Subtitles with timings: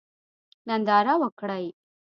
[0.67, 1.65] ننداره وکړئ.